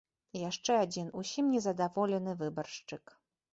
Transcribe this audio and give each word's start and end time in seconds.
Яшчэ 0.49 0.77
адзін 0.85 1.11
ўсім 1.19 1.53
незадаволены 1.57 2.37
выбаршчык. 2.43 3.17